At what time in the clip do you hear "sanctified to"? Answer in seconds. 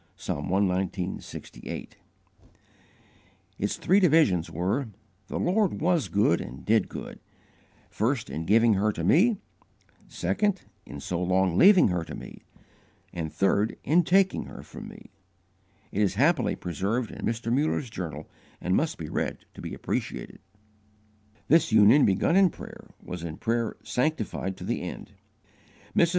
23.83-24.63